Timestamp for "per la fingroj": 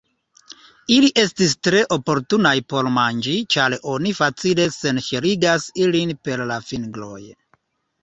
6.27-7.25